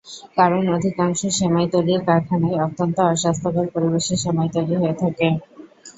কারণ 0.37 0.63
অধিকাংশ 0.71 1.19
সেমাই 1.37 1.67
তৈরির 1.73 2.01
কারখানায় 2.07 2.61
অত্যন্ত 2.65 2.97
অস্বাস্থ্যকর 3.07 3.65
পরিবেশে 3.73 4.15
সেমাই 4.23 4.49
তৈরি 4.55 4.75
হয়ে 4.75 4.95
থাকে। 5.01 5.27